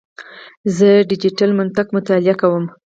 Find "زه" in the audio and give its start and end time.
0.75-0.89